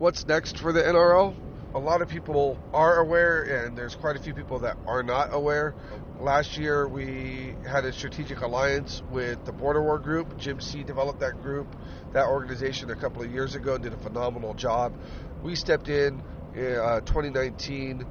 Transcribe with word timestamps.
what's 0.00 0.26
next 0.26 0.58
for 0.58 0.72
the 0.72 0.80
NRL? 0.80 1.36
A 1.74 1.78
lot 1.78 2.00
of 2.00 2.08
people 2.08 2.58
are 2.72 3.00
aware, 3.00 3.42
and 3.42 3.76
there's 3.76 3.94
quite 3.94 4.16
a 4.16 4.18
few 4.18 4.32
people 4.32 4.60
that 4.60 4.78
are 4.86 5.02
not 5.02 5.28
aware. 5.34 5.74
Last 6.18 6.56
year, 6.56 6.88
we 6.88 7.54
had 7.68 7.84
a 7.84 7.92
strategic 7.92 8.40
alliance 8.40 9.02
with 9.10 9.44
the 9.44 9.52
Border 9.52 9.82
War 9.82 9.98
Group. 9.98 10.38
Jim 10.38 10.58
C 10.58 10.82
developed 10.82 11.20
that 11.20 11.42
group, 11.42 11.76
that 12.14 12.26
organization, 12.26 12.90
a 12.90 12.96
couple 12.96 13.22
of 13.22 13.30
years 13.30 13.54
ago, 13.54 13.76
did 13.76 13.92
a 13.92 13.98
phenomenal 13.98 14.54
job. 14.54 14.94
We 15.42 15.54
stepped 15.54 15.90
in 15.90 16.22
uh, 16.56 17.00
2019 17.00 18.06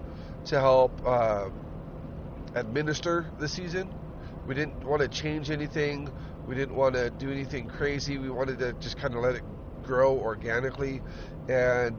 to 0.45 0.59
help 0.59 1.01
uh, 1.03 1.49
administer 2.53 3.25
the 3.39 3.47
season. 3.47 3.91
We 4.45 4.53
didn't 4.53 4.85
want 4.85 5.01
to 5.01 5.07
change 5.07 5.49
anything. 5.49 6.07
We 6.47 6.53
didn't 6.53 6.75
want 6.75 6.93
to 6.93 7.09
do 7.09 7.31
anything 7.31 7.67
crazy. 7.67 8.19
We 8.19 8.29
wanted 8.29 8.59
to 8.59 8.73
just 8.73 8.97
kind 8.97 9.15
of 9.15 9.23
let 9.23 9.35
it 9.35 9.43
grow 9.89 10.19
organically, 10.19 11.01
and 11.49 11.97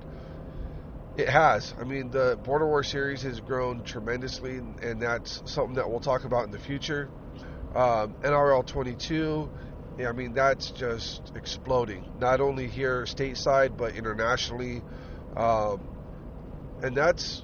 it 1.16 1.28
has. 1.28 1.74
I 1.78 1.84
mean, 1.84 2.12
the 2.12 2.38
Border 2.44 2.66
War 2.66 2.84
series 2.84 3.22
has 3.22 3.40
grown 3.40 3.82
tremendously, 3.82 4.58
and 4.58 5.02
that's 5.02 5.42
something 5.44 5.74
that 5.74 5.90
we'll 5.90 5.98
talk 5.98 6.24
about 6.24 6.44
in 6.44 6.52
the 6.52 6.58
future. 6.58 7.10
Um, 7.74 8.14
NRL 8.22 8.64
22, 8.64 9.50
I 10.06 10.12
mean, 10.12 10.34
that's 10.34 10.70
just 10.70 11.32
exploding. 11.34 12.04
Not 12.20 12.40
only 12.40 12.68
here 12.68 13.02
stateside, 13.02 13.76
but 13.76 13.96
internationally. 13.96 14.82
Um, 15.36 15.80
and 16.82 16.96
that's 16.96 17.42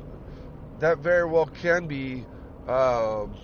that 0.78 0.98
very 0.98 1.28
well 1.28 1.46
can 1.46 1.88
be 1.88 2.24
um, 2.68 3.36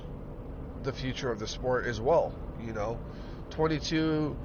the 0.84 0.92
future 0.92 1.32
of 1.32 1.40
the 1.40 1.48
sport 1.48 1.86
as 1.86 2.00
well. 2.00 2.32
You 2.64 2.72
know, 2.72 3.00
22, 3.50 4.36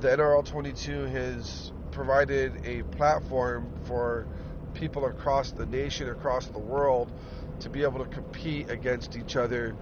the 0.00 0.08
NRL 0.08 0.44
22 0.44 1.04
has 1.04 1.72
provided 1.92 2.66
a 2.66 2.82
platform 2.96 3.70
for 3.84 4.26
people 4.74 5.04
across 5.06 5.52
the 5.52 5.66
nation, 5.66 6.08
across 6.08 6.46
the 6.46 6.58
world, 6.58 7.10
to 7.60 7.70
be 7.70 7.82
able 7.82 8.04
to 8.04 8.10
compete 8.10 8.70
against 8.70 9.16
each 9.16 9.36
other 9.36 9.76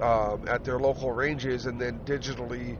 um, 0.00 0.44
at 0.48 0.64
their 0.64 0.78
local 0.78 1.12
ranges, 1.12 1.66
and 1.66 1.80
then 1.80 2.00
digitally, 2.00 2.78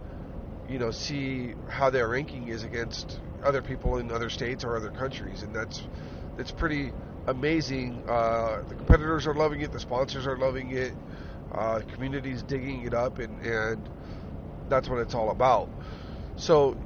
you 0.68 0.78
know, 0.78 0.90
see 0.90 1.54
how 1.68 1.90
their 1.90 2.08
ranking 2.08 2.48
is 2.48 2.64
against 2.64 3.20
other 3.44 3.62
people 3.62 3.98
in 3.98 4.10
other 4.10 4.30
states 4.30 4.64
or 4.64 4.76
other 4.76 4.90
countries, 4.90 5.42
and 5.42 5.54
that's 5.54 5.82
it's 6.38 6.50
pretty 6.50 6.92
amazing. 7.26 8.02
Uh, 8.08 8.62
the 8.68 8.74
competitors 8.74 9.26
are 9.26 9.34
loving 9.34 9.60
it, 9.60 9.72
the 9.72 9.80
sponsors 9.80 10.26
are 10.26 10.36
loving 10.36 10.72
it, 10.72 10.92
uh, 11.52 11.80
communities 11.92 12.42
digging 12.42 12.82
it 12.82 12.94
up, 12.94 13.18
and 13.18 13.40
and 13.46 13.88
that's 14.68 14.88
what 14.88 14.98
it's 14.98 15.14
all 15.14 15.30
about. 15.30 15.68
So, 16.36 16.76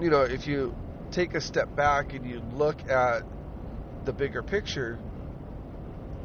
you 0.00 0.10
know, 0.10 0.22
if 0.22 0.46
you 0.46 0.74
take 1.10 1.34
a 1.34 1.40
step 1.40 1.74
back 1.74 2.12
and 2.12 2.28
you 2.28 2.42
look 2.54 2.88
at 2.88 3.22
the 4.04 4.12
bigger 4.12 4.42
picture, 4.42 4.98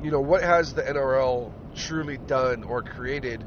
you 0.03 0.11
know, 0.11 0.19
what 0.19 0.43
has 0.43 0.73
the 0.73 0.81
NRL 0.81 1.51
truly 1.75 2.17
done 2.17 2.63
or 2.63 2.81
created 2.81 3.43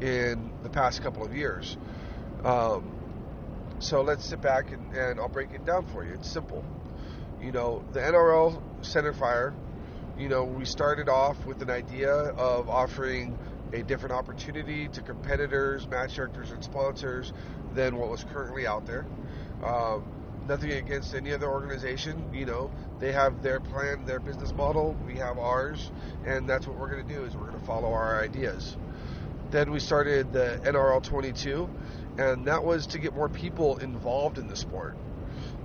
in 0.00 0.50
the 0.62 0.70
past 0.70 1.02
couple 1.02 1.24
of 1.24 1.36
years? 1.36 1.76
Um, 2.44 2.92
so 3.78 4.02
let's 4.02 4.24
sit 4.24 4.40
back 4.40 4.70
and, 4.70 4.94
and 4.94 5.20
I'll 5.20 5.28
break 5.28 5.52
it 5.52 5.64
down 5.64 5.86
for 5.86 6.04
you. 6.04 6.14
It's 6.14 6.30
simple. 6.30 6.64
You 7.40 7.52
know, 7.52 7.84
the 7.92 8.00
NRL 8.00 8.62
Center 8.84 9.12
Fire, 9.12 9.52
you 10.16 10.28
know, 10.28 10.44
we 10.44 10.64
started 10.64 11.08
off 11.08 11.44
with 11.44 11.62
an 11.62 11.70
idea 11.70 12.12
of 12.12 12.68
offering 12.68 13.36
a 13.72 13.82
different 13.82 14.12
opportunity 14.12 14.88
to 14.88 15.00
competitors, 15.00 15.86
match 15.88 16.16
directors, 16.16 16.50
and 16.50 16.62
sponsors 16.62 17.32
than 17.74 17.96
what 17.96 18.10
was 18.10 18.24
currently 18.24 18.66
out 18.66 18.86
there. 18.86 19.06
Um, 19.64 20.04
nothing 20.46 20.72
against 20.72 21.14
any 21.14 21.32
other 21.32 21.48
organization. 21.48 22.30
You 22.32 22.46
know, 22.46 22.70
they 22.98 23.12
have 23.12 23.42
their 23.42 23.60
plan, 23.60 24.04
their 24.04 24.20
business 24.20 24.52
model. 24.52 24.96
We 25.06 25.14
have 25.16 25.38
ours, 25.38 25.90
and 26.26 26.48
that's 26.48 26.66
what 26.66 26.78
we're 26.78 26.90
going 26.90 27.06
to 27.06 27.14
do. 27.14 27.24
Is 27.24 27.34
we're 27.34 27.46
going 27.46 27.60
to 27.60 27.66
follow 27.66 27.92
our 27.92 28.22
ideas. 28.22 28.76
Then 29.50 29.70
we 29.70 29.80
started 29.80 30.32
the 30.32 30.60
NRL 30.64 31.02
22, 31.02 31.68
and 32.18 32.46
that 32.46 32.64
was 32.64 32.86
to 32.88 32.98
get 32.98 33.14
more 33.14 33.28
people 33.28 33.78
involved 33.78 34.38
in 34.38 34.48
the 34.48 34.56
sport. 34.56 34.96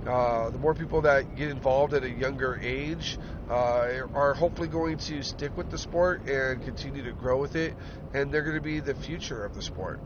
Uh, 0.06 0.50
the 0.50 0.58
more 0.58 0.74
people 0.74 1.02
that 1.02 1.34
get 1.36 1.50
involved 1.50 1.92
at 1.92 2.04
a 2.04 2.10
younger 2.10 2.58
age 2.62 3.18
uh, 3.50 4.06
are 4.14 4.34
hopefully 4.34 4.68
going 4.68 4.96
to 4.96 5.22
stick 5.22 5.56
with 5.56 5.70
the 5.70 5.78
sport 5.78 6.26
and 6.28 6.62
continue 6.62 7.02
to 7.02 7.12
grow 7.12 7.38
with 7.38 7.56
it, 7.56 7.74
and 8.14 8.32
they're 8.32 8.42
going 8.42 8.56
to 8.56 8.62
be 8.62 8.80
the 8.80 8.94
future 8.94 9.44
of 9.44 9.54
the 9.54 9.62
sport. 9.62 10.00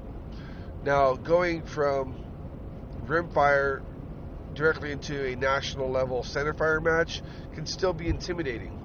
Now, 0.84 1.14
going 1.14 1.62
from 1.62 2.24
rimfire 3.06 3.82
directly 4.54 4.92
into 4.92 5.26
a 5.26 5.36
national 5.36 5.90
level 5.90 6.22
center 6.22 6.52
fire 6.54 6.80
match 6.80 7.22
can 7.54 7.66
still 7.66 7.92
be 7.92 8.08
intimidating. 8.08 8.78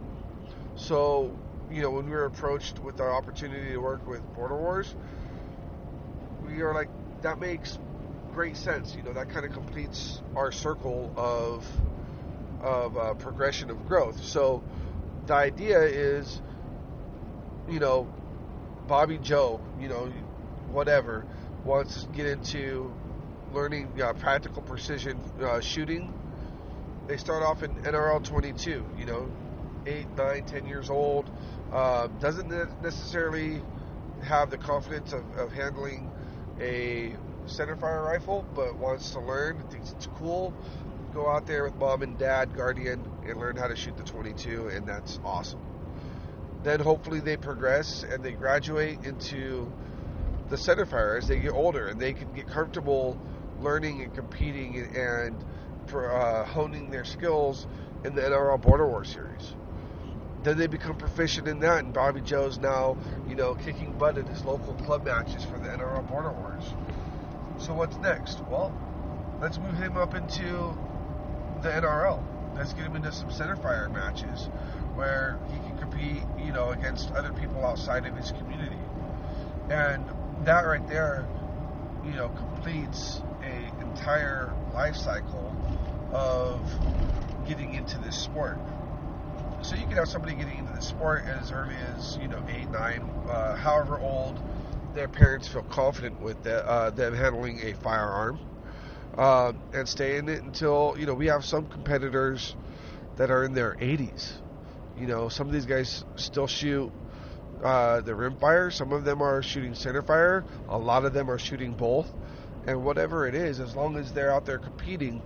So, 0.75 1.37
you 1.71 1.81
know, 1.81 1.91
when 1.91 2.05
we 2.05 2.11
were 2.11 2.25
approached 2.25 2.79
with 2.79 3.01
our 3.01 3.13
opportunity 3.13 3.71
to 3.71 3.77
work 3.77 4.07
with 4.07 4.21
Border 4.35 4.57
Wars, 4.57 4.95
we 6.45 6.61
are 6.61 6.73
like, 6.73 6.89
that 7.21 7.39
makes 7.39 7.79
great 8.37 8.55
sense. 8.55 8.93
You 8.95 9.01
know, 9.01 9.13
that 9.13 9.29
kind 9.29 9.47
of 9.47 9.51
completes 9.51 10.21
our 10.35 10.51
circle 10.51 11.11
of 11.17 11.65
of 12.61 12.95
uh, 12.95 13.15
progression 13.15 13.71
of 13.71 13.87
growth. 13.87 14.23
So 14.23 14.63
the 15.25 15.33
idea 15.33 15.81
is, 15.81 16.39
you 17.67 17.79
know, 17.79 18.07
Bobby 18.87 19.17
Joe, 19.17 19.59
you 19.79 19.89
know, 19.89 20.13
whatever, 20.71 21.25
wants 21.65 22.03
to 22.03 22.09
get 22.09 22.27
into 22.27 22.93
learning 23.53 23.99
uh, 23.99 24.13
practical 24.13 24.61
precision 24.61 25.17
uh, 25.41 25.59
shooting. 25.59 26.13
They 27.07 27.17
start 27.17 27.41
off 27.41 27.63
in 27.63 27.73
NRL 27.77 28.23
22, 28.23 28.85
you 28.99 29.05
know, 29.05 29.31
8, 29.87 30.15
9, 30.15 30.45
10 30.45 30.67
years 30.67 30.91
old. 30.91 31.27
Uh, 31.73 32.05
doesn't 32.19 32.49
necessarily 32.83 33.63
have 34.21 34.51
the 34.51 34.59
confidence 34.59 35.11
of, 35.11 35.23
of 35.37 35.51
handling 35.51 36.11
a 36.61 37.15
centerfire 37.47 38.05
rifle, 38.05 38.45
but 38.55 38.75
wants 38.77 39.11
to 39.11 39.19
learn, 39.19 39.63
thinks 39.69 39.91
it's 39.91 40.07
cool, 40.17 40.53
go 41.13 41.29
out 41.29 41.47
there 41.47 41.63
with 41.63 41.75
mom 41.75 42.01
and 42.01 42.17
dad, 42.17 42.55
guardian, 42.55 43.03
and 43.25 43.39
learn 43.39 43.55
how 43.55 43.67
to 43.67 43.75
shoot 43.75 43.97
the 43.97 44.03
22, 44.03 44.67
and 44.67 44.87
that's 44.87 45.19
awesome. 45.23 45.59
Then 46.63 46.79
hopefully 46.79 47.19
they 47.19 47.37
progress 47.37 48.03
and 48.03 48.23
they 48.23 48.33
graduate 48.33 48.99
into 49.03 49.71
the 50.49 50.55
centerfire 50.55 51.17
as 51.17 51.27
they 51.27 51.39
get 51.39 51.51
older, 51.51 51.87
and 51.87 51.99
they 51.99 52.13
can 52.13 52.31
get 52.33 52.47
comfortable 52.47 53.19
learning 53.61 54.01
and 54.03 54.13
competing 54.13 54.77
and, 54.95 55.43
uh, 55.93 56.43
honing 56.45 56.91
their 56.91 57.05
skills 57.05 57.65
in 58.03 58.13
the 58.15 58.21
NRL 58.21 58.61
Border 58.61 58.87
War 58.87 59.03
series. 59.03 59.55
Then 60.43 60.57
they 60.57 60.67
become 60.67 60.97
proficient 60.97 61.47
in 61.47 61.59
that, 61.59 61.83
and 61.83 61.93
Bobby 61.93 62.21
Joe's 62.21 62.59
now, 62.59 62.97
you 63.27 63.35
know, 63.35 63.55
kicking 63.55 63.93
butt 63.97 64.17
at 64.17 64.27
his 64.27 64.43
local 64.45 64.73
club 64.75 65.05
matches 65.05 65.43
for 65.43 65.57
the 65.57 65.67
NRL 65.67 66.07
Border 66.07 66.31
Wars. 66.31 66.63
So 67.59 67.73
what's 67.73 67.97
next? 67.97 68.39
Well, 68.49 68.71
let's 69.41 69.57
move 69.57 69.77
him 69.77 69.97
up 69.97 70.13
into 70.13 70.77
the 71.61 71.69
NRL. 71.69 72.23
Let's 72.55 72.73
get 72.73 72.85
him 72.85 72.95
into 72.95 73.11
some 73.11 73.31
center 73.31 73.55
fire 73.55 73.89
matches 73.89 74.45
where 74.93 75.39
he 75.51 75.57
can 75.59 75.77
compete, 75.77 76.23
you 76.39 76.51
know, 76.51 76.69
against 76.69 77.11
other 77.11 77.33
people 77.33 77.65
outside 77.65 78.05
of 78.05 78.15
his 78.15 78.31
community. 78.31 78.77
And 79.69 80.05
that 80.45 80.61
right 80.61 80.87
there, 80.87 81.27
you 82.05 82.11
know, 82.11 82.29
completes 82.29 83.21
a 83.43 83.81
entire 83.81 84.53
life 84.73 84.95
cycle 84.95 85.55
of 86.13 86.61
getting 87.47 87.73
into 87.73 87.97
this 87.99 88.17
sport. 88.17 88.57
So 89.61 89.75
you 89.75 89.87
can 89.87 89.97
have 89.97 90.07
somebody 90.07 90.35
getting 90.35 90.59
into 90.59 90.73
the 90.73 90.81
sport 90.81 91.25
as 91.25 91.51
early 91.51 91.75
as 91.95 92.17
you 92.21 92.27
know 92.27 92.41
eight, 92.49 92.69
nine, 92.69 93.01
uh, 93.27 93.55
however 93.55 93.99
old 93.99 94.39
their 94.97 95.07
parents 95.07 95.47
feel 95.47 95.61
confident 95.61 96.19
with 96.19 96.41
the, 96.41 96.67
uh, 96.67 96.89
them 96.89 97.13
handling 97.13 97.59
a 97.61 97.73
firearm 97.75 98.39
uh, 99.15 99.53
and 99.71 99.87
stay 99.87 100.17
in 100.17 100.27
it 100.27 100.41
until 100.41 100.95
you 100.97 101.05
know 101.05 101.13
we 101.13 101.27
have 101.27 101.45
some 101.45 101.67
competitors 101.67 102.55
that 103.15 103.29
are 103.29 103.43
in 103.43 103.53
their 103.53 103.75
80s. 103.75 104.33
You 104.99 105.05
know, 105.05 105.29
some 105.29 105.45
of 105.45 105.53
these 105.53 105.67
guys 105.67 106.03
still 106.15 106.47
shoot 106.47 106.91
uh, 107.63 108.01
the 108.01 108.13
rimfire. 108.13 108.73
Some 108.73 108.91
of 108.91 109.05
them 109.05 109.21
are 109.21 109.43
shooting 109.43 109.73
centerfire. 109.73 110.43
A 110.69 110.77
lot 110.77 111.05
of 111.05 111.13
them 111.13 111.29
are 111.29 111.37
shooting 111.37 111.73
both. 111.73 112.11
And 112.65 112.83
whatever 112.83 113.27
it 113.27 113.35
is, 113.35 113.59
as 113.59 113.75
long 113.75 113.97
as 113.97 114.11
they're 114.11 114.33
out 114.33 114.45
there 114.45 114.57
competing, 114.57 115.21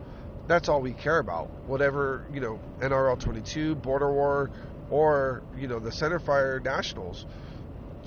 that's 0.47 0.68
all 0.68 0.81
we 0.81 0.91
care 0.91 1.19
about. 1.19 1.50
Whatever 1.65 2.25
you 2.33 2.41
know, 2.41 2.59
NRL 2.79 3.19
22, 3.19 3.75
Border 3.75 4.12
War, 4.12 4.51
or 4.89 5.44
you 5.57 5.68
know 5.68 5.79
the 5.79 5.91
centerfire 5.91 6.62
nationals 6.62 7.25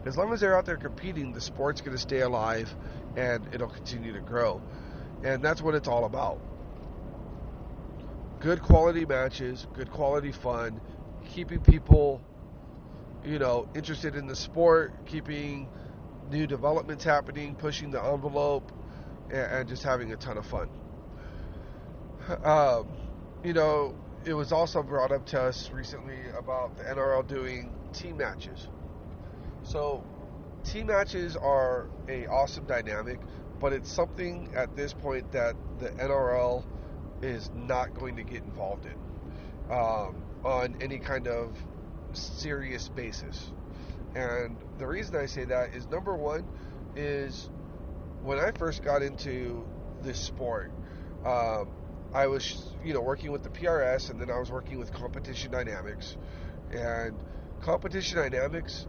as 0.06 0.16
long 0.16 0.32
as 0.32 0.40
they're 0.40 0.56
out 0.56 0.66
there 0.66 0.76
competing, 0.76 1.32
the 1.32 1.40
sport's 1.40 1.80
going 1.80 1.96
to 1.96 2.00
stay 2.00 2.20
alive 2.20 2.74
and 3.16 3.46
it'll 3.52 3.68
continue 3.68 4.12
to 4.12 4.20
grow. 4.20 4.62
And 5.22 5.42
that's 5.42 5.62
what 5.62 5.74
it's 5.74 5.88
all 5.88 6.04
about. 6.04 6.40
Good 8.40 8.62
quality 8.62 9.06
matches, 9.06 9.66
good 9.72 9.90
quality 9.90 10.32
fun, 10.32 10.80
keeping 11.32 11.60
people, 11.60 12.20
you 13.24 13.38
know, 13.38 13.68
interested 13.74 14.16
in 14.16 14.26
the 14.26 14.36
sport, 14.36 15.06
keeping 15.06 15.68
new 16.30 16.46
developments 16.46 17.04
happening, 17.04 17.54
pushing 17.54 17.90
the 17.90 18.02
envelope, 18.02 18.70
and, 19.30 19.66
just 19.68 19.82
having 19.82 20.12
a 20.12 20.16
ton 20.16 20.36
of 20.36 20.46
fun. 20.46 20.68
Um, 22.42 22.88
you 23.42 23.54
know, 23.54 23.94
it 24.24 24.34
was 24.34 24.52
also 24.52 24.82
brought 24.82 25.12
up 25.12 25.26
to 25.26 25.40
us 25.40 25.70
recently 25.70 26.18
about 26.38 26.76
the 26.76 26.84
NRL 26.84 27.26
doing 27.26 27.72
team 27.92 28.18
matches. 28.18 28.68
So 29.64 30.04
team 30.62 30.86
matches 30.86 31.36
are 31.36 31.88
a 32.08 32.26
awesome 32.26 32.66
dynamic, 32.66 33.18
but 33.60 33.72
it's 33.72 33.90
something 33.90 34.52
at 34.54 34.76
this 34.76 34.92
point 34.92 35.32
that 35.32 35.56
the 35.78 35.88
NRL 35.90 36.64
is 37.22 37.50
not 37.54 37.94
going 37.94 38.16
to 38.16 38.22
get 38.22 38.42
involved 38.42 38.86
in 38.86 39.72
um, 39.72 40.22
on 40.44 40.76
any 40.80 40.98
kind 40.98 41.26
of 41.26 41.56
serious 42.12 42.88
basis. 42.88 43.52
And 44.14 44.56
the 44.78 44.86
reason 44.86 45.16
I 45.16 45.26
say 45.26 45.44
that 45.46 45.74
is 45.74 45.88
number 45.88 46.14
one 46.14 46.44
is 46.94 47.48
when 48.22 48.38
I 48.38 48.52
first 48.52 48.82
got 48.84 49.02
into 49.02 49.66
this 50.02 50.18
sport, 50.20 50.70
um, 51.24 51.68
I 52.12 52.26
was, 52.26 52.76
you 52.84 52.94
know, 52.94 53.00
working 53.00 53.32
with 53.32 53.42
the 53.42 53.48
PRS, 53.48 54.10
and 54.10 54.20
then 54.20 54.30
I 54.30 54.38
was 54.38 54.50
working 54.52 54.78
with 54.78 54.92
Competition 54.92 55.50
Dynamics, 55.50 56.16
and 56.70 57.16
Competition 57.60 58.18
Dynamics, 58.18 58.86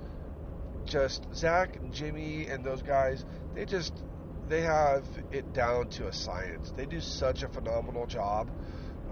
just 0.85 1.25
Zach 1.33 1.75
and 1.77 1.93
Jimmy 1.93 2.47
and 2.47 2.63
those 2.63 2.81
guys, 2.81 3.25
they 3.53 3.65
just 3.65 3.93
they 4.47 4.61
have 4.61 5.03
it 5.31 5.53
down 5.53 5.89
to 5.89 6.07
a 6.07 6.13
science. 6.13 6.71
They 6.75 6.85
do 6.85 7.01
such 7.01 7.43
a 7.43 7.47
phenomenal 7.47 8.05
job. 8.05 8.49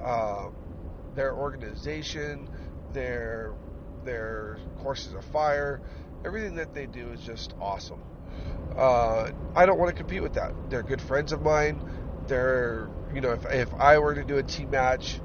Uh, 0.02 0.50
their 1.16 1.34
organization, 1.36 2.50
their 2.92 3.54
their 4.04 4.58
courses 4.82 5.14
of 5.14 5.24
fire, 5.26 5.82
everything 6.26 6.56
that 6.56 6.74
they 6.74 6.86
do 6.86 7.10
is 7.10 7.22
just 7.22 7.54
awesome. 7.60 8.02
Uh, 8.78 9.32
I 9.56 9.66
don't 9.66 9.80
want 9.80 9.96
to 9.96 9.96
compete 9.96 10.22
with 10.22 10.34
that. 10.34 10.52
They're 10.70 10.84
good 10.84 11.02
friends 11.02 11.32
of 11.32 11.42
mine. 11.42 11.82
They're, 12.28 12.90
you 13.14 13.22
know, 13.22 13.32
if, 13.32 13.46
if 13.46 13.74
I 13.76 14.00
were 14.00 14.16
to 14.16 14.24
do 14.24 14.38
a 14.38 14.44
team 14.44 14.72
match 14.72 15.20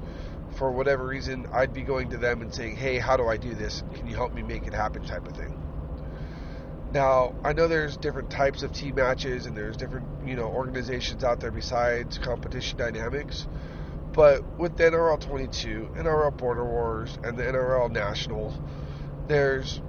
for 0.55 0.71
whatever 0.71 1.05
reason, 1.05 1.47
I'd 1.51 1.73
be 1.73 1.81
going 1.81 2.11
to 2.11 2.17
them 2.17 2.41
and 2.41 2.53
saying, 2.53 2.75
hey, 2.75 2.99
how 2.99 3.17
do 3.17 3.27
I 3.27 3.37
do 3.37 3.53
this? 3.55 3.83
Can 3.95 4.07
you 4.07 4.15
help 4.15 4.33
me 4.33 4.43
make 4.43 4.67
it 4.67 4.73
happen 4.73 5.03
type 5.03 5.27
of 5.27 5.35
thing. 5.35 5.68
Now, 6.91 7.35
I 7.43 7.53
know 7.53 7.67
there's 7.67 7.97
different 7.97 8.31
types 8.31 8.63
of 8.63 8.71
team 8.71 8.95
matches 8.95 9.45
and 9.45 9.55
there's 9.55 9.77
different, 9.77 10.07
you 10.25 10.35
know, 10.35 10.47
organizations 10.47 11.23
out 11.23 11.39
there 11.39 11.51
besides 11.51 12.17
Competition 12.17 12.77
Dynamics. 12.77 13.47
But 14.11 14.57
with 14.57 14.75
the 14.75 14.85
NRL 14.85 15.19
22, 15.19 15.91
NRL 15.95 16.35
Border 16.35 16.65
Wars, 16.65 17.15
and 17.23 17.37
the 17.37 17.43
NRL 17.43 17.91
National, 17.91 18.53
there's 19.27 19.79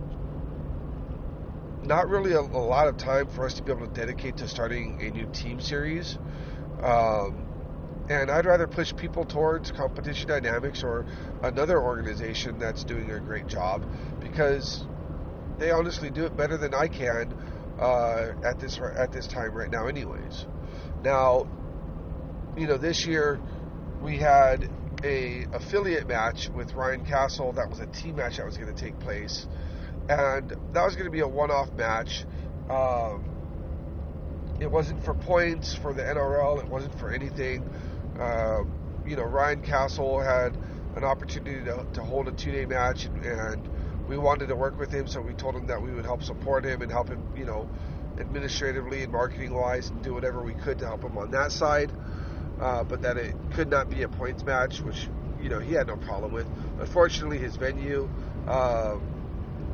not 1.83 2.09
really 2.09 2.33
a, 2.33 2.41
a, 2.41 2.43
lot 2.43 2.87
of 2.87 2.99
time 2.99 3.29
for 3.29 3.47
us 3.47 3.55
to 3.55 3.63
be 3.63 3.73
able 3.73 3.87
to 3.87 3.93
dedicate 3.93 4.37
to 4.37 4.49
starting 4.49 5.01
a 5.01 5.11
new 5.11 5.27
team 5.33 5.61
series. 5.61 6.19
Um, 6.83 7.47
and 8.11 8.31
I'd 8.31 8.45
rather 8.45 8.67
push 8.67 8.95
people 8.95 9.25
towards 9.25 9.71
competition 9.73 10.29
dynamics 10.29 10.83
or 10.83 11.07
another 11.43 11.81
organization 11.81 12.59
that's 12.59 12.85
doing 12.85 13.11
a 13.11 13.21
great 13.21 13.47
job 13.47 13.87
because 14.21 14.85
they 15.61 15.71
honestly 15.71 16.11
do 16.11 16.25
it 16.27 16.37
better 16.37 16.57
than 16.57 16.75
I 16.75 16.89
can 16.89 17.33
uh, 17.79 18.33
at 18.45 18.59
this 18.59 18.79
at 18.79 19.13
this 19.13 19.29
time 19.29 19.53
right 19.53 19.71
now, 19.71 19.87
anyways. 19.87 20.47
Now, 21.05 21.49
you 22.57 22.67
know, 22.67 22.77
this 22.77 23.07
year 23.07 23.41
we 24.03 24.17
had 24.17 24.69
a 25.05 25.47
affiliate 25.53 26.09
match 26.09 26.49
with 26.49 26.75
Ryan 26.75 27.05
Castle. 27.05 27.53
That 27.53 27.71
was 27.71 27.79
a 27.79 27.87
team 27.87 28.17
match 28.17 28.39
that 28.39 28.47
was 28.47 28.57
going 28.57 28.75
to 28.75 28.81
take 28.81 28.99
place 28.99 29.47
and 30.11 30.51
that 30.73 30.85
was 30.85 30.95
going 30.97 31.05
to 31.05 31.11
be 31.11 31.21
a 31.21 31.29
one-off 31.29 31.73
match. 31.75 32.25
Um, 32.69 33.25
it 34.61 34.69
wasn't 34.69 35.05
for 35.05 35.15
points 35.15 35.75
for 35.75 35.93
the 35.93 36.03
NRL. 36.03 36.63
It 36.63 36.69
wasn't 36.69 36.99
for 36.99 37.13
anything. 37.13 37.63
Um, 38.19 38.73
you 39.07 39.17
know, 39.17 39.23
Ryan 39.23 39.63
Castle 39.63 40.21
had 40.21 40.57
an 40.97 41.05
opportunity 41.05 41.65
to, 41.65 41.87
to 41.95 42.03
hold 42.03 42.27
a 42.27 42.33
two-day 42.33 42.67
match, 42.67 43.05
and, 43.05 43.25
and, 43.25 43.69
we 44.11 44.19
wanted 44.19 44.49
to 44.49 44.57
work 44.57 44.77
with 44.77 44.91
him, 44.91 45.07
so 45.07 45.21
we 45.21 45.33
told 45.35 45.55
him 45.55 45.69
that 45.69 45.81
we 45.81 45.93
would 45.93 46.05
help 46.05 46.25
support 46.25 46.65
him 46.65 46.83
and 46.83 46.91
help 46.91 47.09
him, 47.09 47.23
you 47.37 47.45
know, 47.45 47.71
administratively 48.19 49.05
and 49.05 49.13
marketing-wise, 49.13 49.89
and 49.91 50.03
do 50.03 50.13
whatever 50.13 50.43
we 50.43 50.53
could 50.53 50.81
to 50.81 50.87
help 50.87 51.05
him 51.05 51.17
on 51.17 51.31
that 51.31 51.53
side. 51.53 51.93
Uh, 52.61 52.83
but 52.83 53.03
that 53.03 53.17
it 53.17 53.35
could 53.55 53.71
not 53.71 53.89
be 53.89 54.03
a 54.03 54.09
points 54.09 54.45
match, 54.45 54.81
which 54.81 55.09
you 55.41 55.49
know 55.49 55.61
he 55.61 55.73
had 55.73 55.87
no 55.87 55.97
problem 55.97 56.33
with. 56.33 56.47
Unfortunately, 56.81 57.39
his 57.39 57.57
venue. 57.57 58.11
Uh, 58.47 58.99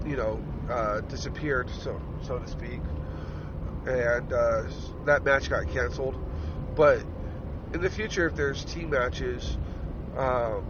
you 0.05 0.17
know, 0.17 0.41
uh, 0.71 1.01
disappeared, 1.01 1.69
so 1.83 2.01
so 2.23 2.39
to 2.39 2.47
speak, 2.47 2.81
and 3.87 4.33
uh, 4.33 4.63
that 5.05 5.25
match 5.25 5.51
got 5.51 5.67
canceled. 5.69 6.15
But 6.77 7.03
in 7.75 7.81
the 7.81 7.91
future, 7.91 8.29
if 8.29 8.37
there's 8.37 8.65
team 8.65 8.91
matches 8.91 9.57
um, 10.17 10.65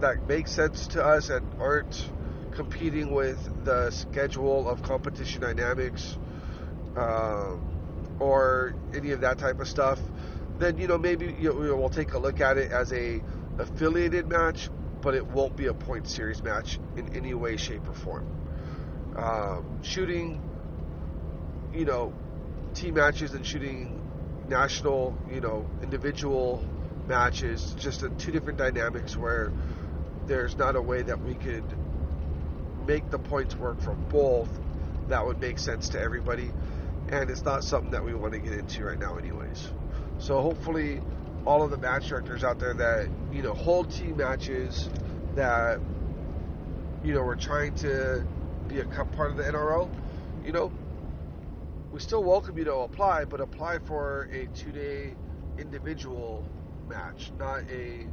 that 0.00 0.28
make 0.28 0.48
sense 0.48 0.88
to 0.88 1.04
us 1.04 1.30
and 1.30 1.46
aren't 1.60 2.10
competing 2.54 3.12
with 3.12 3.64
the 3.64 3.90
schedule 3.90 4.68
of 4.68 4.82
competition 4.82 5.40
dynamics 5.40 6.16
um, 6.96 8.16
or 8.20 8.74
any 8.94 9.10
of 9.10 9.20
that 9.20 9.38
type 9.38 9.60
of 9.60 9.68
stuff, 9.68 9.98
then 10.58 10.78
you 10.78 10.86
know 10.86 10.98
maybe 10.98 11.34
you 11.38 11.52
know, 11.52 11.76
we'll 11.76 11.88
take 11.88 12.14
a 12.14 12.18
look 12.18 12.40
at 12.40 12.56
it 12.56 12.70
as 12.70 12.92
a 12.92 13.20
affiliated 13.58 14.28
match, 14.28 14.70
but 15.00 15.14
it 15.14 15.26
won't 15.26 15.56
be 15.56 15.66
a 15.66 15.74
point 15.74 16.08
series 16.08 16.42
match 16.42 16.78
in 16.96 17.14
any 17.16 17.34
way, 17.34 17.56
shape, 17.56 17.88
or 17.88 17.94
form. 17.94 18.26
Um, 19.16 19.82
shooting, 19.82 20.40
you 21.72 21.84
know, 21.84 22.12
team 22.74 22.94
matches 22.94 23.34
and 23.34 23.46
shooting 23.46 24.00
national, 24.48 25.16
you 25.30 25.40
know, 25.40 25.66
individual 25.82 26.64
matches, 27.06 27.74
just 27.78 28.02
a, 28.02 28.10
two 28.10 28.32
different 28.32 28.58
dynamics 28.58 29.16
where 29.16 29.52
there's 30.26 30.56
not 30.56 30.74
a 30.76 30.82
way 30.82 31.02
that 31.02 31.20
we 31.20 31.34
could 31.34 31.64
make 32.86 33.10
the 33.10 33.18
points 33.18 33.56
work 33.56 33.80
for 33.80 33.94
both 33.94 34.48
that 35.08 35.24
would 35.26 35.40
make 35.40 35.58
sense 35.58 35.90
to 35.90 36.00
everybody. 36.00 36.50
And 37.08 37.30
it's 37.30 37.44
not 37.44 37.64
something 37.64 37.90
that 37.90 38.04
we 38.04 38.14
want 38.14 38.32
to 38.32 38.38
get 38.38 38.52
into 38.52 38.84
right 38.84 38.98
now, 38.98 39.16
anyways. 39.16 39.68
So 40.18 40.40
hopefully, 40.40 41.00
all 41.44 41.62
of 41.62 41.70
the 41.70 41.76
match 41.76 42.08
directors 42.08 42.42
out 42.42 42.58
there 42.58 42.72
that 42.74 43.08
you 43.30 43.42
know 43.42 43.52
hold 43.52 43.90
team 43.90 44.16
matches 44.16 44.88
that 45.34 45.78
you 47.02 47.12
know 47.12 47.22
we're 47.22 47.36
trying 47.36 47.74
to 47.76 48.26
be 48.68 48.80
a 48.80 48.84
part 48.86 49.30
of 49.30 49.36
the 49.36 49.42
NRL, 49.42 49.90
you 50.44 50.52
know, 50.52 50.72
we 51.92 52.00
still 52.00 52.24
welcome 52.24 52.56
you 52.56 52.64
to 52.64 52.74
apply, 52.76 53.26
but 53.26 53.40
apply 53.40 53.78
for 53.80 54.28
a 54.32 54.46
two-day 54.56 55.14
individual 55.58 56.42
match, 56.88 57.30
not 57.38 57.60
a 57.70 58.06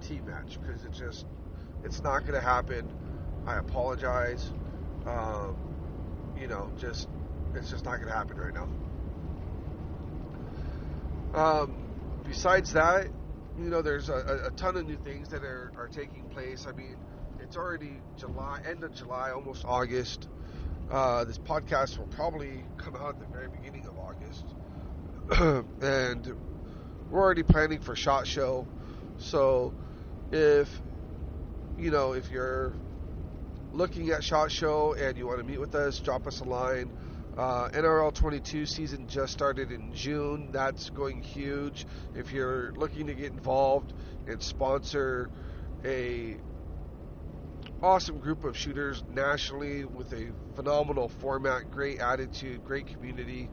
team 0.00 0.24
match, 0.26 0.58
because 0.60 0.84
it 0.84 0.92
just 0.92 1.26
it's 1.84 2.02
not 2.02 2.20
going 2.20 2.34
to 2.34 2.40
happen. 2.40 2.88
I 3.46 3.58
apologize. 3.58 4.50
Um, 5.06 5.56
you 6.38 6.46
know, 6.46 6.70
just 6.78 7.08
it's 7.54 7.70
just 7.70 7.84
not 7.84 7.96
going 7.96 8.08
to 8.08 8.14
happen 8.14 8.36
right 8.36 8.54
now. 8.54 8.68
Um, 11.34 11.74
besides 12.26 12.72
that, 12.74 13.06
you 13.58 13.68
know, 13.68 13.82
there's 13.82 14.08
a, 14.08 14.44
a, 14.46 14.50
ton 14.50 14.76
of 14.76 14.86
new 14.86 14.96
things 14.96 15.28
that 15.30 15.42
are, 15.44 15.72
are 15.76 15.88
taking 15.88 16.24
place. 16.24 16.66
I 16.68 16.72
mean, 16.72 16.96
it's 17.40 17.56
already 17.56 17.94
July, 18.18 18.60
end 18.68 18.84
of 18.84 18.94
July, 18.94 19.30
almost 19.30 19.64
August. 19.64 20.28
Uh, 20.90 21.24
this 21.24 21.38
podcast 21.38 21.98
will 21.98 22.06
probably 22.06 22.64
come 22.76 22.96
out 22.96 23.16
at 23.16 23.20
the 23.20 23.26
very 23.26 23.48
beginning 23.48 23.86
of 23.86 23.98
August, 23.98 24.44
and 25.82 26.34
we're 27.10 27.20
already 27.20 27.42
planning 27.42 27.80
for 27.80 27.96
Shot 27.96 28.26
Show. 28.26 28.66
So, 29.18 29.72
if 30.30 30.68
you 31.78 31.90
know, 31.90 32.12
if 32.12 32.30
you're 32.30 32.74
looking 33.72 34.10
at 34.10 34.22
Shot 34.22 34.52
Show 34.52 34.94
and 34.94 35.16
you 35.16 35.26
want 35.26 35.38
to 35.38 35.44
meet 35.44 35.60
with 35.60 35.74
us, 35.74 35.98
drop 35.98 36.26
us 36.26 36.40
a 36.40 36.44
line. 36.44 36.90
Uh, 37.36 37.70
NRL 37.70 38.12
22 38.12 38.66
season 38.66 39.08
just 39.08 39.32
started 39.32 39.72
in 39.72 39.94
June. 39.94 40.50
That's 40.52 40.90
going 40.90 41.22
huge. 41.22 41.86
If 42.14 42.32
you're 42.32 42.72
looking 42.72 43.06
to 43.06 43.14
get 43.14 43.32
involved 43.32 43.94
and 44.26 44.42
sponsor 44.42 45.30
a 45.84 46.36
awesome 47.82 48.18
group 48.18 48.44
of 48.44 48.56
shooters 48.56 49.02
nationally 49.10 49.84
with 49.84 50.12
a 50.12 50.30
phenomenal 50.54 51.08
format, 51.08 51.70
great 51.70 51.98
attitude, 51.98 52.64
great 52.64 52.86
community. 52.86 53.48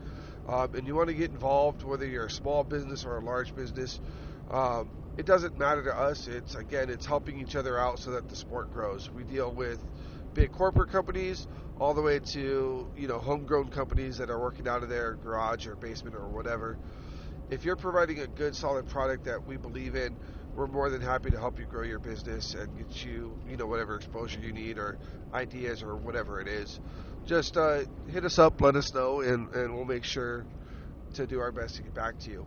Um, 0.47 0.75
and 0.75 0.85
you 0.85 0.95
want 0.95 1.07
to 1.07 1.13
get 1.13 1.31
involved, 1.31 1.83
whether 1.83 2.05
you're 2.05 2.25
a 2.25 2.31
small 2.31 2.63
business 2.63 3.05
or 3.05 3.17
a 3.17 3.23
large 3.23 3.55
business, 3.55 3.99
um, 4.51 4.89
it 5.19 5.25
doesn't 5.25 5.59
matter 5.59 5.83
to 5.83 5.93
us. 5.93 6.27
It's 6.27 6.55
again, 6.55 6.89
it's 6.89 7.05
helping 7.05 7.41
each 7.41 7.57
other 7.57 7.77
out 7.77 7.99
so 7.99 8.11
that 8.11 8.29
the 8.29 8.37
sport 8.37 8.71
grows. 8.71 9.09
We 9.11 9.25
deal 9.25 9.51
with 9.51 9.83
big 10.33 10.53
corporate 10.53 10.91
companies 10.91 11.45
all 11.77 11.93
the 11.93 12.01
way 12.01 12.19
to 12.19 12.89
you 12.95 13.07
know 13.07 13.19
homegrown 13.19 13.67
companies 13.67 14.17
that 14.19 14.29
are 14.29 14.39
working 14.39 14.65
out 14.65 14.81
of 14.81 14.87
their 14.87 15.15
garage 15.15 15.67
or 15.67 15.75
basement 15.75 16.15
or 16.15 16.29
whatever. 16.29 16.77
If 17.49 17.65
you're 17.65 17.75
providing 17.75 18.19
a 18.21 18.27
good, 18.27 18.55
solid 18.55 18.87
product 18.87 19.25
that 19.25 19.45
we 19.45 19.57
believe 19.57 19.93
in, 19.93 20.15
we're 20.55 20.67
more 20.67 20.89
than 20.89 21.01
happy 21.01 21.31
to 21.31 21.37
help 21.37 21.59
you 21.59 21.65
grow 21.65 21.83
your 21.83 21.99
business 21.99 22.53
and 22.53 22.77
get 22.77 23.03
you, 23.03 23.37
you 23.49 23.57
know, 23.57 23.65
whatever 23.65 23.97
exposure 23.97 24.39
you 24.39 24.53
need 24.53 24.77
or 24.77 24.97
ideas 25.33 25.83
or 25.83 25.97
whatever 25.97 26.39
it 26.39 26.47
is. 26.47 26.79
Just 27.25 27.57
uh, 27.57 27.81
hit 28.07 28.23
us 28.23 28.39
up, 28.39 28.61
let 28.61 28.77
us 28.77 28.93
know, 28.93 29.19
and, 29.19 29.53
and 29.53 29.75
we'll 29.75 29.83
make 29.83 30.05
sure 30.05 30.45
to 31.15 31.27
do 31.27 31.41
our 31.41 31.51
best 31.51 31.75
to 31.75 31.83
get 31.83 31.93
back 31.93 32.19
to 32.19 32.31
you. 32.31 32.45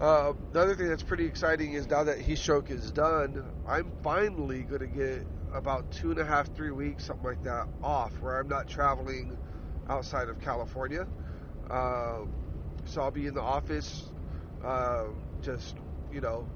Uh, 0.00 0.32
the 0.52 0.60
other 0.60 0.74
thing 0.74 0.88
that's 0.88 1.02
pretty 1.02 1.26
exciting 1.26 1.74
is 1.74 1.86
now 1.86 2.02
that 2.02 2.18
Heat 2.18 2.38
Stroke 2.38 2.70
is 2.70 2.90
done, 2.90 3.44
I'm 3.68 3.92
finally 4.02 4.62
going 4.62 4.80
to 4.80 4.86
get 4.86 5.26
about 5.52 5.90
two 5.90 6.10
and 6.10 6.18
a 6.18 6.24
half, 6.24 6.54
three 6.54 6.70
weeks, 6.70 7.04
something 7.04 7.26
like 7.26 7.42
that, 7.42 7.68
off 7.82 8.12
where 8.22 8.40
I'm 8.40 8.48
not 8.48 8.66
traveling 8.66 9.36
outside 9.90 10.30
of 10.30 10.40
California. 10.40 11.06
Uh, 11.68 12.20
so 12.86 13.02
I'll 13.02 13.10
be 13.10 13.26
in 13.26 13.34
the 13.34 13.42
office, 13.42 14.10
uh, 14.64 15.04
just, 15.42 15.76
you 16.10 16.22
know, 16.22 16.48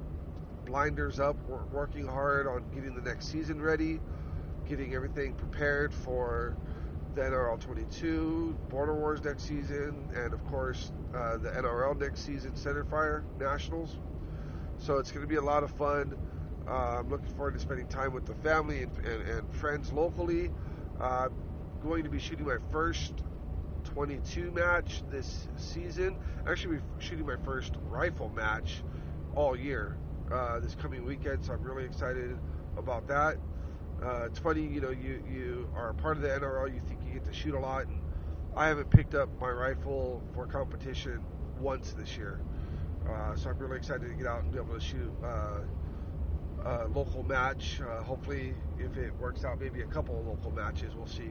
blinders 0.64 1.20
up, 1.20 1.36
working 1.70 2.06
hard 2.06 2.46
on 2.46 2.64
getting 2.74 2.94
the 2.94 3.02
next 3.02 3.26
season 3.26 3.60
ready, 3.60 4.00
getting 4.66 4.94
everything 4.94 5.34
prepared 5.34 5.92
for 5.92 6.56
the 7.14 7.22
NRL 7.22 7.60
22, 7.60 8.56
Border 8.68 8.94
Wars 8.94 9.22
next 9.22 9.44
season, 9.44 10.08
and 10.14 10.32
of 10.34 10.44
course 10.46 10.90
uh, 11.14 11.36
the 11.36 11.50
NRL 11.50 11.98
next 11.98 12.24
season, 12.24 12.52
Centerfire 12.52 13.22
Nationals. 13.38 13.98
So 14.78 14.98
it's 14.98 15.12
going 15.12 15.22
to 15.22 15.28
be 15.28 15.36
a 15.36 15.42
lot 15.42 15.62
of 15.62 15.70
fun. 15.72 16.16
Uh, 16.66 16.98
I'm 16.98 17.08
looking 17.08 17.32
forward 17.34 17.54
to 17.54 17.60
spending 17.60 17.86
time 17.86 18.12
with 18.12 18.26
the 18.26 18.34
family 18.34 18.82
and, 18.82 18.96
and, 19.06 19.28
and 19.28 19.54
friends 19.54 19.92
locally. 19.92 20.50
Uh, 21.00 21.28
I'm 21.28 21.88
going 21.88 22.02
to 22.04 22.10
be 22.10 22.18
shooting 22.18 22.46
my 22.46 22.56
first 22.72 23.12
22 23.84 24.50
match 24.50 25.02
this 25.10 25.46
season. 25.56 26.16
Actually, 26.48 26.76
we're 26.76 27.00
shooting 27.00 27.26
my 27.26 27.36
first 27.44 27.74
rifle 27.88 28.28
match 28.30 28.82
all 29.36 29.56
year 29.56 29.96
uh, 30.32 30.58
this 30.60 30.74
coming 30.74 31.04
weekend, 31.04 31.44
so 31.44 31.52
I'm 31.52 31.62
really 31.62 31.84
excited 31.84 32.36
about 32.76 33.06
that. 33.08 33.36
Uh, 34.02 34.24
it's 34.26 34.38
funny, 34.38 34.62
you 34.62 34.80
know, 34.80 34.90
you 34.90 35.22
you 35.30 35.68
are 35.76 35.92
part 35.94 36.16
of 36.16 36.22
the 36.22 36.28
NRL, 36.28 36.72
you 36.72 36.80
think 36.80 37.00
get 37.14 37.24
to 37.24 37.32
shoot 37.32 37.54
a 37.54 37.58
lot, 37.58 37.86
and 37.86 38.00
I 38.56 38.68
haven't 38.68 38.90
picked 38.90 39.14
up 39.14 39.28
my 39.40 39.50
rifle 39.50 40.22
for 40.34 40.46
competition 40.46 41.20
once 41.58 41.92
this 41.92 42.16
year. 42.16 42.40
Uh, 43.08 43.36
so 43.36 43.50
I'm 43.50 43.58
really 43.58 43.76
excited 43.76 44.08
to 44.08 44.14
get 44.14 44.26
out 44.26 44.42
and 44.42 44.52
be 44.52 44.58
able 44.58 44.74
to 44.74 44.80
shoot 44.80 45.12
uh, 45.22 45.60
a 46.64 46.88
local 46.88 47.22
match. 47.22 47.80
Uh, 47.80 48.02
hopefully, 48.02 48.54
if 48.78 48.96
it 48.96 49.14
works 49.18 49.44
out, 49.44 49.60
maybe 49.60 49.82
a 49.82 49.86
couple 49.86 50.18
of 50.18 50.26
local 50.26 50.50
matches. 50.50 50.94
We'll 50.94 51.06
see. 51.06 51.30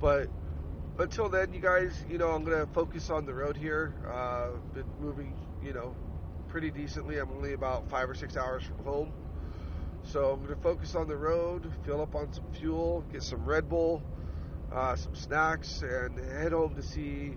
But 0.00 0.28
until 0.98 1.28
then, 1.28 1.52
you 1.52 1.60
guys, 1.60 2.04
you 2.08 2.18
know, 2.18 2.28
I'm 2.28 2.44
gonna 2.44 2.66
focus 2.66 3.10
on 3.10 3.26
the 3.26 3.34
road 3.34 3.56
here. 3.56 3.94
Uh, 4.10 4.50
been 4.74 4.84
moving, 5.00 5.34
you 5.62 5.72
know, 5.72 5.94
pretty 6.48 6.70
decently. 6.70 7.18
I'm 7.18 7.30
only 7.30 7.52
about 7.52 7.88
five 7.88 8.08
or 8.08 8.14
six 8.14 8.36
hours 8.36 8.62
from 8.64 8.84
home. 8.84 9.12
So 10.04 10.32
I'm 10.32 10.42
going 10.42 10.54
to 10.54 10.62
focus 10.62 10.94
on 10.94 11.06
the 11.06 11.16
road, 11.16 11.70
fill 11.84 12.00
up 12.00 12.14
on 12.14 12.32
some 12.32 12.50
fuel, 12.52 13.04
get 13.12 13.22
some 13.22 13.44
Red 13.44 13.68
Bull, 13.68 14.02
uh, 14.72 14.96
some 14.96 15.14
snacks, 15.14 15.82
and 15.82 16.18
head 16.18 16.52
home 16.52 16.74
to 16.74 16.82
see 16.82 17.36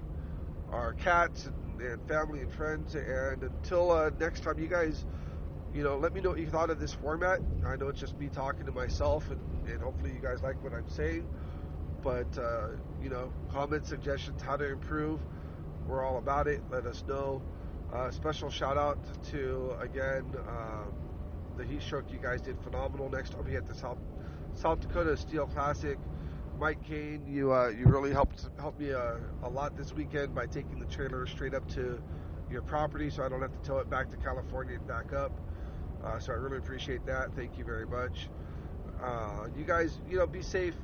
our 0.72 0.94
cats 0.94 1.48
and, 1.48 1.82
and 1.82 2.08
family 2.08 2.42
and 2.42 2.54
friends. 2.54 2.96
And 2.96 3.44
until 3.44 3.92
uh, 3.92 4.12
next 4.20 4.44
time, 4.44 4.60
you 4.60 4.68
guys, 4.68 5.06
you 5.74 5.84
know, 5.84 5.98
let 5.98 6.14
me 6.14 6.22
know 6.22 6.30
what 6.32 6.40
you 6.40 6.48
thought 6.48 6.70
of 6.70 6.80
this 6.80 6.94
format. 6.94 7.40
I 7.66 7.76
know 7.76 7.88
it's 7.88 8.00
just 8.00 8.18
me 8.18 8.30
talking 8.30 8.66
to 8.66 8.72
myself, 8.72 9.30
and, 9.30 9.70
and 9.70 9.82
hopefully 9.82 10.12
you 10.12 10.20
guys 10.20 10.42
like 10.42 10.62
what 10.64 10.74
I'm 10.74 10.90
saying. 10.90 11.28
But, 12.04 12.38
uh, 12.38 12.70
you 13.02 13.10
know, 13.10 13.32
comments, 13.52 13.90
suggestions, 13.90 14.42
how 14.42 14.58
to 14.58 14.72
improve, 14.72 15.20
we're 15.88 16.04
all 16.04 16.18
about 16.18 16.48
it. 16.48 16.62
Let 16.72 16.86
us 16.86 17.04
know. 17.08 17.42
Uh, 17.94 18.10
special 18.10 18.50
shout 18.50 18.78
out 18.78 18.98
to 19.32 19.76
again 19.82 20.24
um, 20.48 20.94
the 21.58 21.66
heat 21.66 21.82
stroke. 21.82 22.06
You 22.10 22.20
guys 22.20 22.42
did 22.42 22.58
phenomenal. 22.62 23.10
Next 23.10 23.36
I'll 23.36 23.44
be 23.44 23.56
at 23.58 23.68
the 23.68 23.76
South 23.76 23.98
South 24.56 24.80
Dakota 24.80 25.18
Steel 25.18 25.48
Classic. 25.48 25.98
Mike 26.62 26.84
Kane, 26.88 27.26
you 27.28 27.52
uh, 27.52 27.70
you 27.70 27.88
really 27.88 28.12
helped 28.12 28.48
helped 28.60 28.80
me 28.80 28.94
uh, 28.94 29.16
a 29.42 29.50
lot 29.50 29.76
this 29.76 29.94
weekend 29.94 30.36
by 30.36 30.46
taking 30.46 30.78
the 30.78 30.86
trailer 30.86 31.26
straight 31.26 31.56
up 31.56 31.68
to 31.70 32.00
your 32.52 32.62
property, 32.62 33.10
so 33.10 33.24
I 33.24 33.30
don't 33.30 33.42
have 33.42 33.52
to 33.52 33.68
tow 33.68 33.80
it 33.80 33.90
back 33.90 34.12
to 34.12 34.18
California 34.18 34.76
and 34.76 34.86
back 34.86 35.12
up. 35.12 35.32
Uh, 36.04 36.20
so 36.20 36.34
I 36.34 36.36
really 36.36 36.60
appreciate 36.60 37.04
that. 37.08 37.36
Thank 37.36 37.58
you 37.58 37.66
very 37.66 37.88
much. 37.88 38.30
Uh, 39.02 39.48
you 39.58 39.64
guys, 39.64 40.02
you 40.08 40.20
know, 40.20 40.28
be 40.28 40.44
safe, 40.44 40.76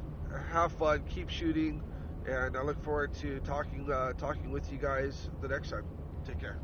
have 0.50 0.72
fun, 0.72 1.04
keep 1.08 1.30
shooting, 1.30 1.84
and 2.28 2.58
I 2.58 2.64
look 2.64 2.84
forward 2.84 3.14
to 3.22 3.40
talking 3.42 3.88
uh, 3.92 4.14
talking 4.14 4.50
with 4.50 4.72
you 4.72 4.80
guys 4.80 5.30
the 5.42 5.48
next 5.48 5.70
time. 5.70 5.86
Take 6.26 6.40
care. 6.40 6.58